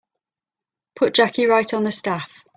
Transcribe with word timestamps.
Put 0.95 1.13
Jackie 1.13 1.45
right 1.45 1.71
on 1.75 1.83
the 1.83 1.91
staff. 1.91 2.43